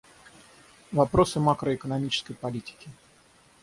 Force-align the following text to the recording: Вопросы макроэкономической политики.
Вопросы 0.91 1.37
макроэкономической 1.39 2.33
политики. 2.35 2.89